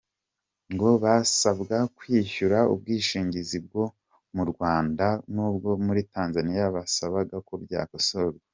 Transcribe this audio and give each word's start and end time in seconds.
Ngo 0.73 0.89
basabwa 1.03 1.77
kwishyura 1.97 2.59
ubwishingizi 2.73 3.57
bwo 3.65 3.83
mu 4.35 4.43
Rwanda 4.51 5.05
n’ubwo 5.33 5.69
muri 5.85 6.01
Tanzaniya, 6.13 6.65
bagasaba 6.75 7.17
ko 7.49 7.53
byakosorwa. 7.65 8.43